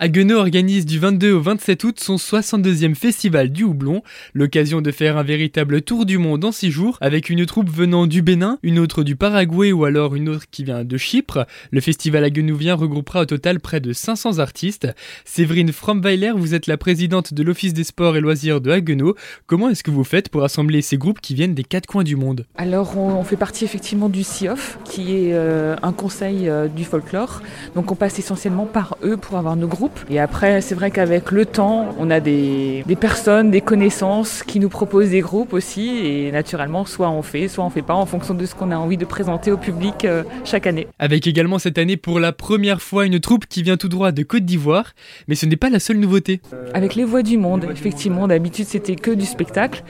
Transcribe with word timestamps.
Haguenau 0.00 0.38
organise 0.38 0.86
du 0.86 0.98
22 0.98 1.34
au 1.34 1.40
27 1.40 1.84
août 1.84 2.00
son 2.00 2.16
62e 2.16 2.96
festival 2.96 3.50
du 3.50 3.62
houblon, 3.62 4.02
l'occasion 4.34 4.80
de 4.80 4.90
faire 4.90 5.16
un 5.16 5.22
véritable 5.22 5.82
tour 5.82 6.04
du 6.04 6.18
monde 6.18 6.44
en 6.44 6.50
6 6.50 6.72
jours 6.72 6.98
avec 7.00 7.30
une 7.30 7.46
troupe 7.46 7.70
venant 7.70 8.08
du 8.08 8.20
Bénin, 8.20 8.58
une 8.64 8.80
autre 8.80 9.04
du 9.04 9.14
Paraguay 9.14 9.70
ou 9.70 9.84
alors 9.84 10.16
une 10.16 10.28
autre 10.28 10.46
qui 10.50 10.64
vient 10.64 10.82
de 10.82 10.96
Chypre. 10.96 11.46
Le 11.70 11.80
festival 11.80 12.24
haguenouvien 12.24 12.74
regroupera 12.74 13.20
au 13.20 13.24
total 13.24 13.60
près 13.60 13.78
de 13.78 13.92
500 13.92 14.40
artistes. 14.40 14.88
Séverine 15.24 15.70
Fromweiler, 15.70 16.32
vous 16.34 16.54
êtes 16.54 16.66
la 16.66 16.76
présidente 16.76 17.32
de 17.32 17.44
l'Office 17.44 17.72
des 17.72 17.84
sports 17.84 18.16
et 18.16 18.20
loisirs 18.20 18.60
de 18.60 18.72
Haguenau. 18.72 19.14
Comment 19.46 19.68
est-ce 19.68 19.84
que 19.84 19.92
vous 19.92 20.02
faites 20.02 20.28
pour 20.28 20.42
assembler 20.42 20.82
ces 20.82 20.98
groupes 20.98 21.20
qui 21.20 21.36
viennent 21.36 21.54
des 21.54 21.62
quatre 21.62 21.86
coins 21.86 22.02
du 22.02 22.16
monde? 22.16 22.46
Alors 22.56 22.98
on, 22.98 23.22
fait 23.22 23.36
partie 23.36 23.64
effectivement 23.64 24.08
du 24.08 24.24
CIOF 24.24 24.80
qui 24.84 25.12
est 25.12 25.34
euh, 25.34 25.76
un 25.84 25.92
conseil 25.92 26.48
euh, 26.48 26.66
du 26.66 26.84
folklore. 26.84 27.42
Donc 27.76 27.92
on 27.92 27.94
passe 27.94 28.18
essentiellement 28.18 28.66
par 28.66 28.96
eux 29.04 29.16
pour 29.16 29.38
avoir 29.38 29.54
nos 29.54 29.68
groupes 29.68 29.83
et 30.10 30.18
après, 30.18 30.60
c'est 30.60 30.74
vrai 30.74 30.90
qu'avec 30.90 31.30
le 31.30 31.46
temps, 31.46 31.94
on 31.98 32.10
a 32.10 32.20
des, 32.20 32.84
personnes, 33.00 33.50
des 33.50 33.60
connaissances 33.60 34.42
qui 34.42 34.60
nous 34.60 34.68
proposent 34.68 35.10
des 35.10 35.20
groupes 35.20 35.52
aussi. 35.52 35.98
Et 36.04 36.32
naturellement, 36.32 36.84
soit 36.84 37.10
on 37.10 37.22
fait, 37.22 37.48
soit 37.48 37.64
on 37.64 37.70
fait 37.70 37.82
pas 37.82 37.94
en 37.94 38.06
fonction 38.06 38.34
de 38.34 38.46
ce 38.46 38.54
qu'on 38.54 38.70
a 38.70 38.76
envie 38.76 38.96
de 38.96 39.04
présenter 39.04 39.50
au 39.50 39.56
public 39.56 40.04
euh, 40.04 40.22
chaque 40.44 40.66
année. 40.66 40.86
Avec 40.98 41.26
également 41.26 41.58
cette 41.58 41.78
année 41.78 41.96
pour 41.96 42.20
la 42.20 42.32
première 42.32 42.82
fois 42.82 43.06
une 43.06 43.20
troupe 43.20 43.46
qui 43.46 43.62
vient 43.62 43.76
tout 43.76 43.88
droit 43.88 44.12
de 44.12 44.22
Côte 44.22 44.44
d'Ivoire. 44.44 44.92
Mais 45.28 45.34
ce 45.34 45.46
n'est 45.46 45.56
pas 45.56 45.70
la 45.70 45.80
seule 45.80 45.98
nouveauté. 45.98 46.40
Avec 46.72 46.94
les 46.94 47.04
Voix 47.04 47.22
du 47.22 47.38
Monde, 47.38 47.66
effectivement, 47.70 48.28
d'habitude 48.28 48.66
c'était 48.66 48.96
que 48.96 49.10
du 49.10 49.24
spectacle. 49.24 49.82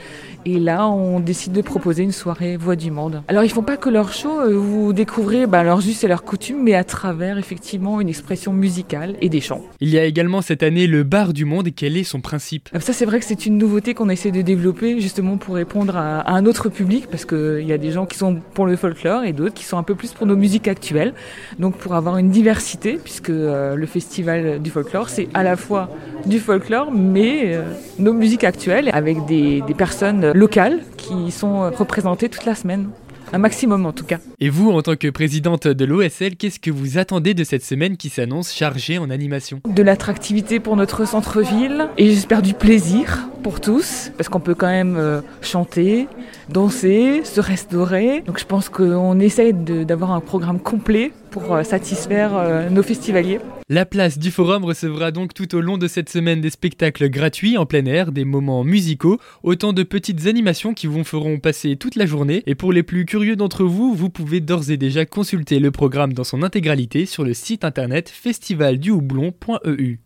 Et 0.47 0.59
là, 0.59 0.87
on 0.87 1.19
décide 1.19 1.53
de 1.53 1.61
proposer 1.61 2.03
une 2.03 2.11
soirée 2.11 2.55
Voix 2.55 2.75
du 2.75 2.91
Monde. 2.91 3.23
Alors, 3.27 3.43
ils 3.43 3.49
font 3.49 3.63
pas 3.63 3.77
que 3.77 3.89
leur 3.89 4.13
show, 4.13 4.39
euh, 4.39 4.55
vous 4.55 4.93
découvrez 4.93 5.47
bah, 5.47 5.63
leurs 5.63 5.79
us 5.87 6.03
et 6.03 6.07
leurs 6.07 6.23
coutumes, 6.23 6.61
mais 6.61 6.75
à 6.75 6.83
travers 6.83 7.39
effectivement 7.39 7.99
une 7.99 8.09
expression 8.09 8.53
musicale 8.53 9.15
et 9.21 9.29
des 9.29 9.41
chants. 9.41 9.63
Il 9.85 9.91
y 9.91 9.99
a 9.99 10.03
également 10.03 10.41
cette 10.41 10.63
année 10.63 10.87
le 10.87 11.03
Bar 11.03 11.31
du 11.31 11.45
Monde. 11.45 11.69
Quel 11.75 11.95
est 11.95 12.03
son 12.03 12.19
principe? 12.19 12.69
Ça, 12.79 12.91
c'est 12.91 13.05
vrai 13.05 13.19
que 13.19 13.25
c'est 13.25 13.45
une 13.45 13.59
nouveauté 13.59 13.93
qu'on 13.93 14.09
essaie 14.09 14.31
de 14.31 14.41
développer 14.41 14.99
justement 14.99 15.37
pour 15.37 15.53
répondre 15.53 15.95
à, 15.95 16.27
un 16.27 16.47
autre 16.47 16.69
public, 16.69 17.05
parce 17.05 17.23
qu'il 17.23 17.61
y 17.61 17.71
a 17.71 17.77
des 17.77 17.91
gens 17.91 18.07
qui 18.07 18.17
sont 18.17 18.41
pour 18.55 18.65
le 18.65 18.77
folklore 18.77 19.25
et 19.25 19.31
d'autres 19.31 19.53
qui 19.53 19.63
sont 19.63 19.77
un 19.77 19.83
peu 19.83 19.93
plus 19.93 20.11
pour 20.11 20.25
nos 20.25 20.35
musiques 20.35 20.67
actuelles. 20.67 21.13
Donc, 21.59 21.77
pour 21.77 21.93
avoir 21.93 22.17
une 22.17 22.31
diversité, 22.31 22.93
puisque 22.93 23.29
euh, 23.29 23.75
le 23.75 23.85
festival 23.85 24.59
du 24.59 24.71
folklore, 24.71 25.09
c'est 25.09 25.27
à 25.35 25.43
la 25.43 25.55
fois 25.55 25.91
du 26.25 26.39
folklore, 26.39 26.91
mais 26.91 27.53
euh, 27.53 27.61
nos 27.99 28.13
musiques 28.13 28.43
actuelles 28.43 28.89
avec 28.91 29.23
des, 29.27 29.61
des 29.67 29.73
personnes 29.75 30.31
locales 30.31 30.79
qui 30.97 31.29
sont 31.29 31.69
représentées 31.69 32.29
toute 32.29 32.45
la 32.45 32.55
semaine. 32.55 32.89
Un 33.33 33.37
maximum 33.37 33.85
en 33.85 33.91
tout 33.91 34.05
cas. 34.05 34.19
Et 34.39 34.49
vous, 34.49 34.71
en 34.71 34.81
tant 34.81 34.95
que 34.95 35.09
présidente 35.09 35.67
de 35.67 35.85
l'OSL, 35.85 36.35
qu'est-ce 36.35 36.59
que 36.59 36.71
vous 36.71 36.97
attendez 36.97 37.33
de 37.33 37.43
cette 37.43 37.63
semaine 37.63 37.97
qui 37.97 38.09
s'annonce 38.09 38.53
chargée 38.53 38.97
en 38.97 39.09
animation? 39.09 39.61
De 39.67 39.83
l'attractivité 39.83 40.59
pour 40.59 40.75
notre 40.75 41.07
centre-ville 41.07 41.89
et 41.97 42.09
j'espère 42.11 42.41
du 42.41 42.53
plaisir 42.53 43.27
pour 43.45 43.61
tous, 43.61 44.11
parce 44.17 44.27
qu'on 44.27 44.39
peut 44.39 44.55
quand 44.55 44.65
même 44.65 44.95
euh, 44.97 45.21
chanter, 45.43 46.07
danser, 46.49 47.23
se 47.23 47.39
restaurer. 47.39 48.23
Donc 48.25 48.39
je 48.39 48.45
pense 48.45 48.69
qu'on 48.69 49.19
essaye 49.19 49.53
d'avoir 49.53 50.13
un 50.13 50.19
programme 50.19 50.59
complet 50.59 51.11
pour 51.29 51.53
euh, 51.53 51.61
satisfaire 51.61 52.31
euh, 52.35 52.71
nos 52.71 52.81
festivaliers. 52.81 53.39
La 53.69 53.85
place 53.85 54.17
du 54.17 54.31
Forum 54.31 54.65
recevra 54.65 55.11
donc 55.11 55.35
tout 55.35 55.53
au 55.53 55.61
long 55.61 55.77
de 55.77 55.87
cette 55.87 56.09
semaine 56.09 56.41
des 56.41 56.49
spectacles 56.49 57.07
gratuits 57.07 57.55
en 57.55 57.67
plein 57.67 57.85
air, 57.85 58.11
des 58.11 58.25
moments 58.25 58.63
musicaux, 58.63 59.19
autant 59.43 59.73
de 59.73 59.83
petites 59.83 60.25
animations 60.25 60.73
qui 60.73 60.87
vous 60.87 61.03
feront 61.03 61.37
passer 61.37 61.75
toute 61.75 61.97
la 61.97 62.07
journée. 62.07 62.41
Et 62.47 62.55
pour 62.55 62.73
les 62.73 62.81
plus 62.81 63.05
curieux 63.05 63.35
d'entre 63.35 63.63
vous, 63.63 63.93
vous 63.93 64.09
pouvez 64.09 64.39
d'ores 64.39 64.71
et 64.71 64.77
déjà 64.77 65.05
consulter 65.05 65.59
le 65.59 65.69
programme 65.69 66.13
dans 66.13 66.23
son 66.23 66.41
intégralité 66.41 67.05
sur 67.05 67.23
le 67.23 67.35
site 67.35 67.63
internet 67.63 68.09
festivaldujoublon.eu. 68.09 69.99